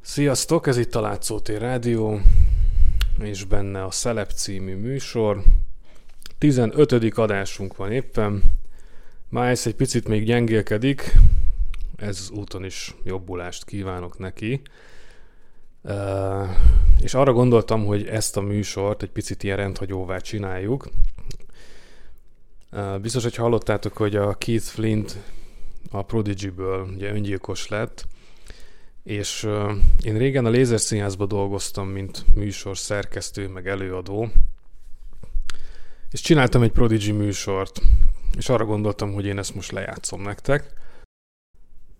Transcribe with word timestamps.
Sziasztok, 0.00 0.66
ez 0.66 0.76
itt 0.76 0.94
a 0.94 1.00
Látszótér 1.00 1.60
Rádió, 1.60 2.20
és 3.20 3.44
benne 3.44 3.84
a 3.84 3.90
Szelep 3.90 4.30
című 4.30 4.74
műsor. 4.74 5.42
15. 6.38 7.18
adásunk 7.18 7.76
van 7.76 7.92
éppen. 7.92 8.42
Miles 9.28 9.66
egy 9.66 9.74
picit 9.74 10.08
még 10.08 10.24
gyengélkedik, 10.24 11.12
ez 11.96 12.30
úton 12.30 12.64
is 12.64 12.94
jobbulást 13.04 13.64
kívánok 13.64 14.18
neki. 14.18 14.62
És 17.00 17.14
arra 17.14 17.32
gondoltam, 17.32 17.84
hogy 17.84 18.06
ezt 18.06 18.36
a 18.36 18.40
műsort 18.40 19.02
egy 19.02 19.10
picit 19.10 19.42
ilyen 19.42 19.56
rendhagyóvá 19.56 20.18
csináljuk. 20.18 20.88
Biztos, 23.00 23.22
hogy 23.22 23.34
hallottátok, 23.34 23.96
hogy 23.96 24.16
a 24.16 24.34
Keith 24.34 24.64
Flint 24.64 25.16
a 25.90 26.02
Prodigy-ből 26.02 26.88
ugye 26.94 27.12
öngyilkos 27.12 27.68
lett, 27.68 28.06
és 29.08 29.48
én 30.02 30.18
régen 30.18 30.44
a 30.44 30.50
Lézerszínházban 30.50 31.28
dolgoztam, 31.28 31.88
mint 31.88 32.24
műsor 32.34 32.78
szerkesztő, 32.78 33.48
meg 33.48 33.68
előadó, 33.68 34.28
és 36.10 36.20
csináltam 36.20 36.62
egy 36.62 36.70
Prodigy 36.70 37.12
műsort, 37.12 37.80
és 38.36 38.48
arra 38.48 38.64
gondoltam, 38.64 39.12
hogy 39.12 39.26
én 39.26 39.38
ezt 39.38 39.54
most 39.54 39.72
lejátszom 39.72 40.22
nektek. 40.22 40.72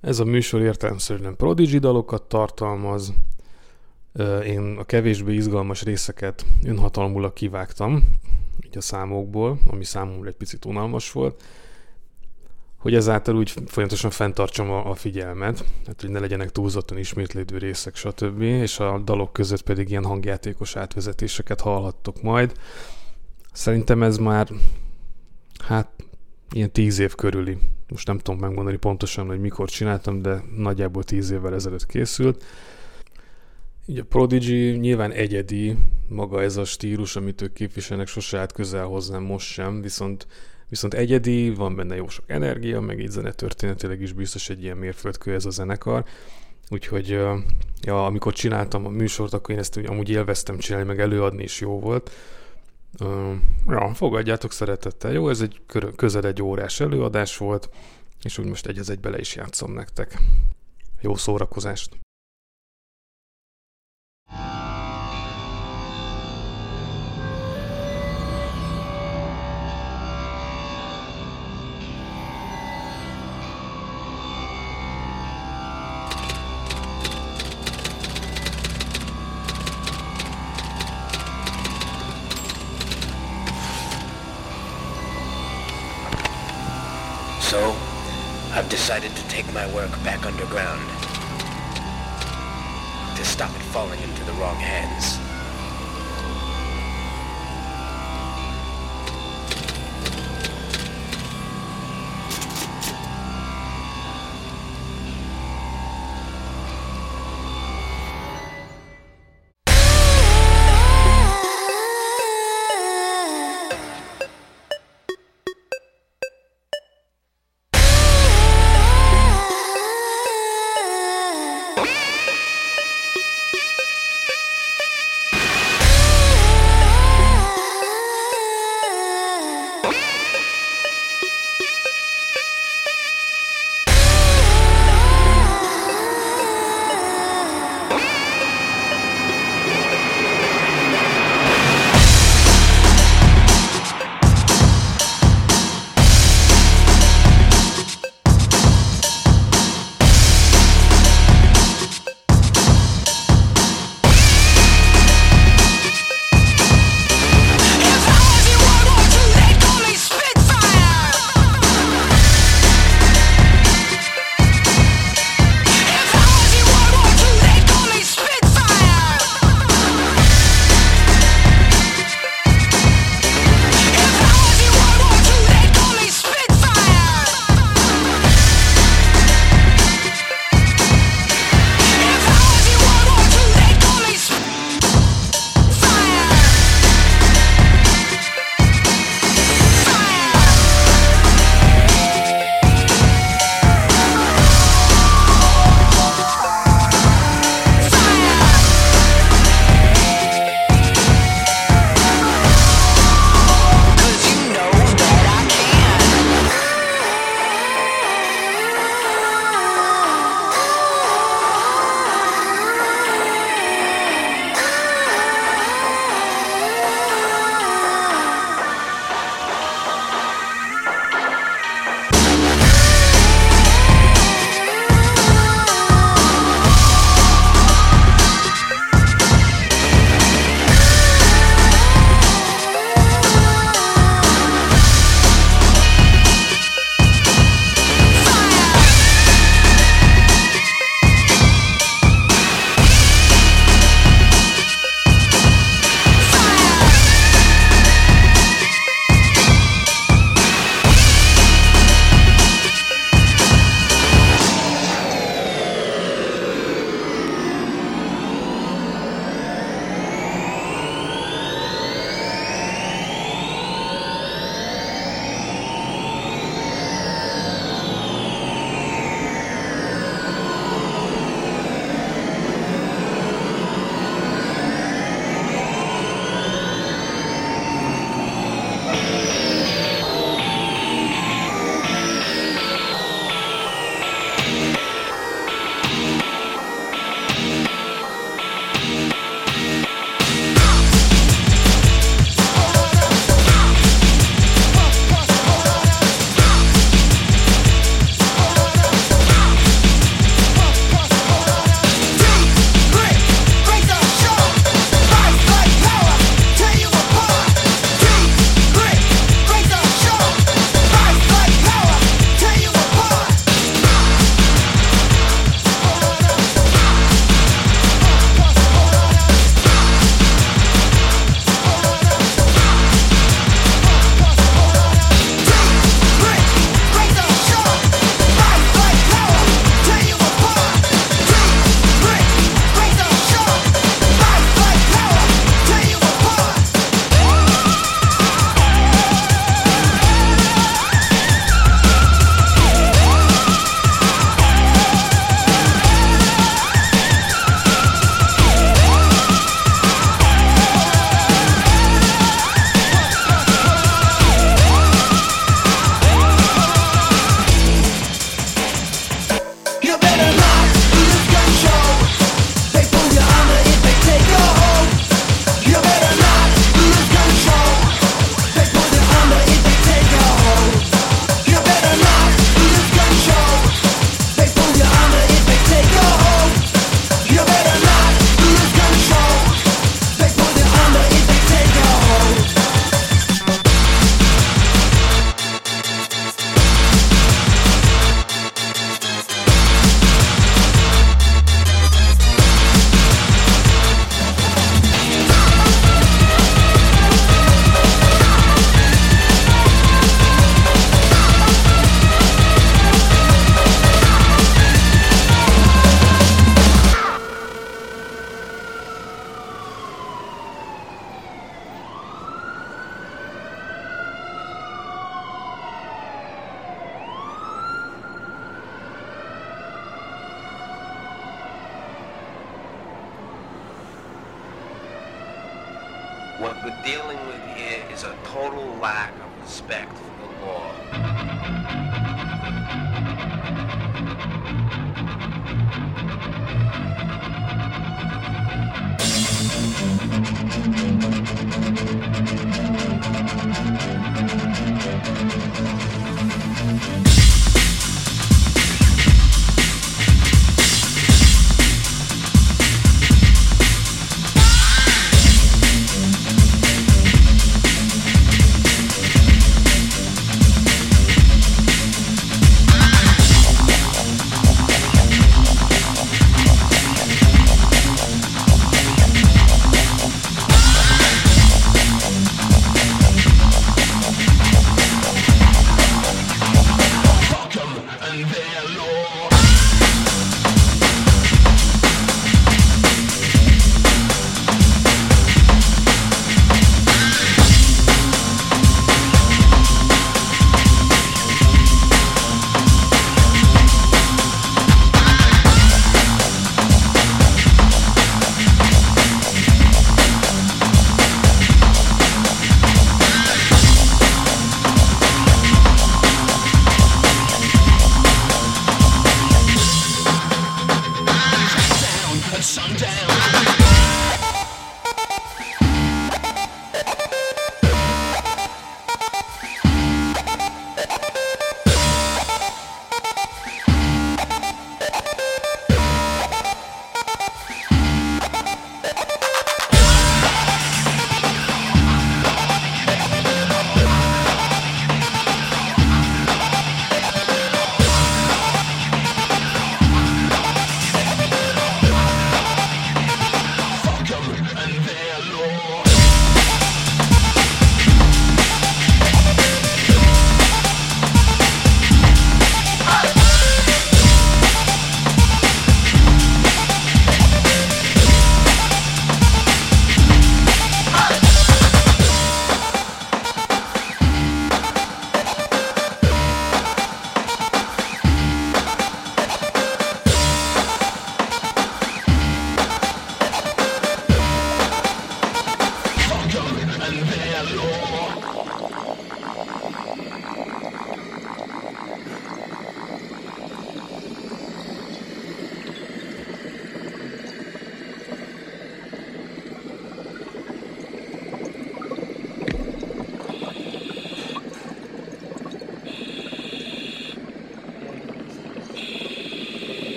Ez 0.00 0.18
a 0.18 0.24
műsor 0.24 0.60
értelemszerűen 0.60 1.36
Prodigy 1.36 1.78
dalokat 1.78 2.22
tartalmaz, 2.22 3.12
én 4.44 4.76
a 4.78 4.84
kevésbé 4.84 5.34
izgalmas 5.34 5.82
részeket 5.82 6.46
önhatalmulag 6.64 7.32
kivágtam, 7.32 8.04
így 8.64 8.76
a 8.76 8.80
számokból, 8.80 9.58
ami 9.66 9.84
számomra 9.84 10.28
egy 10.28 10.36
picit 10.36 10.64
unalmas 10.64 11.12
volt, 11.12 11.42
hogy 12.86 12.94
ezáltal 12.94 13.36
úgy 13.36 13.50
folyamatosan 13.66 14.10
fenntartsam 14.10 14.70
a, 14.70 14.90
a 14.90 14.94
figyelmet, 14.94 15.64
tehát 15.82 16.00
hogy 16.00 16.10
ne 16.10 16.18
legyenek 16.18 16.50
túlzottan 16.50 16.98
ismétlődő 16.98 17.58
részek, 17.58 17.96
stb. 17.96 18.40
És 18.40 18.78
a 18.78 18.98
dalok 18.98 19.32
között 19.32 19.62
pedig 19.62 19.90
ilyen 19.90 20.04
hangjátékos 20.04 20.76
átvezetéseket 20.76 21.60
hallhattok 21.60 22.22
majd. 22.22 22.52
Szerintem 23.52 24.02
ez 24.02 24.16
már, 24.16 24.48
hát, 25.58 25.88
ilyen 26.50 26.72
tíz 26.72 26.98
év 26.98 27.14
körüli. 27.14 27.58
Most 27.88 28.06
nem 28.06 28.18
tudom 28.18 28.40
megmondani 28.40 28.76
pontosan, 28.76 29.26
hogy 29.26 29.40
mikor 29.40 29.68
csináltam, 29.68 30.22
de 30.22 30.42
nagyjából 30.56 31.04
tíz 31.04 31.30
évvel 31.30 31.54
ezelőtt 31.54 31.86
készült. 31.86 32.44
Így 33.86 33.98
a 33.98 34.04
Prodigy 34.04 34.78
nyilván 34.78 35.12
egyedi, 35.12 35.76
maga 36.08 36.42
ez 36.42 36.56
a 36.56 36.64
stílus, 36.64 37.16
amit 37.16 37.42
ők 37.42 37.52
képviselnek, 37.52 38.06
sose 38.06 38.38
állt 38.38 38.52
közel 38.52 38.84
hozzám 38.84 39.22
most 39.22 39.46
sem, 39.46 39.80
viszont 39.80 40.26
viszont 40.68 40.94
egyedi, 40.94 41.50
van 41.50 41.76
benne 41.76 41.96
jó 41.96 42.08
sok 42.08 42.24
energia, 42.26 42.80
meg 42.80 43.00
így 43.00 43.10
zene 43.10 43.32
történetileg 43.32 44.00
is 44.00 44.12
biztos 44.12 44.48
egy 44.48 44.62
ilyen 44.62 44.76
mérföldkő 44.76 45.34
ez 45.34 45.44
a 45.44 45.50
zenekar. 45.50 46.04
Úgyhogy 46.70 47.08
ja, 47.80 48.06
amikor 48.06 48.32
csináltam 48.32 48.86
a 48.86 48.88
műsort, 48.88 49.32
akkor 49.32 49.54
én 49.54 49.60
ezt 49.60 49.76
amúgy 49.76 50.08
élveztem 50.10 50.58
csinálni, 50.58 50.86
meg 50.86 51.00
előadni 51.00 51.42
is 51.42 51.60
jó 51.60 51.80
volt. 51.80 52.10
Ja, 53.66 53.94
fogadjátok 53.94 54.52
szeretettel. 54.52 55.12
Jó, 55.12 55.28
ez 55.28 55.40
egy 55.40 55.60
közel 55.96 56.26
egy 56.26 56.42
órás 56.42 56.80
előadás 56.80 57.36
volt, 57.36 57.70
és 58.22 58.38
úgy 58.38 58.46
most 58.46 58.66
egy 58.66 58.78
az 58.78 58.90
egy 58.90 59.00
bele 59.00 59.18
is 59.18 59.34
játszom 59.34 59.72
nektek. 59.72 60.18
Jó 61.00 61.14
szórakozást! 61.14 62.05
Decided 88.86 89.16
to 89.16 89.28
take 89.28 89.52
my 89.52 89.66
work 89.74 89.90
back 90.04 90.24
underground. 90.24 90.80
To 93.16 93.24
stop 93.24 93.50
it 93.50 93.62
falling 93.72 94.00
into 94.00 94.22
the 94.22 94.32
wrong 94.34 94.54
hands. 94.54 95.25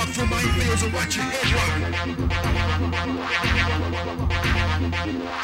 walk 0.00 0.08
through 0.14 0.26
my 0.26 0.40
ears 0.64 0.82
and 0.82 0.92
watch 0.94 1.16
your 1.16 1.24
head 1.26 1.52
rock. 5.22 5.39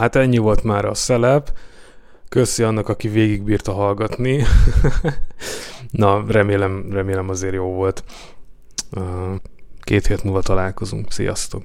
Hát 0.03 0.17
ennyi 0.17 0.39
volt 0.39 0.63
már 0.63 0.85
a 0.85 0.95
szelep. 0.95 1.53
Köszi 2.29 2.63
annak, 2.63 2.89
aki 2.89 3.09
végigbírta 3.09 3.73
hallgatni. 3.73 4.45
Na, 5.91 6.25
remélem, 6.29 6.87
remélem 6.91 7.29
azért 7.29 7.55
jó 7.55 7.65
volt. 7.65 8.05
Két 9.81 10.07
hét 10.07 10.25
múlva 10.25 10.43
találkozunk. 10.43 11.13
Sziasztok! 11.13 11.65